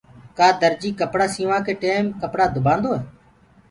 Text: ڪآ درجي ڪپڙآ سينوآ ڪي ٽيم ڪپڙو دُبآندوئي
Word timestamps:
ڪآ 0.37 0.47
درجي 0.61 0.89
ڪپڙآ 0.99 1.27
سينوآ 1.35 1.57
ڪي 1.65 1.73
ٽيم 1.83 2.05
ڪپڙو 2.21 2.45
دُبآندوئي 2.55 2.99